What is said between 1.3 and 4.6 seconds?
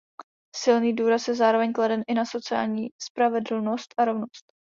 zároveň kladen i na sociální spravedlnost a rovnost.